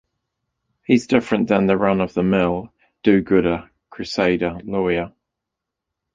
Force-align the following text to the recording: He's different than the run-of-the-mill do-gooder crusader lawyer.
He's 0.83 1.05
different 1.05 1.47
than 1.47 1.67
the 1.67 1.77
run-of-the-mill 1.77 2.73
do-gooder 3.03 3.69
crusader 3.91 4.57
lawyer. 4.63 5.13